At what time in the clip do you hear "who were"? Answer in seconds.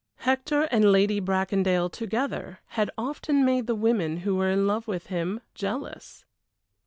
4.25-4.49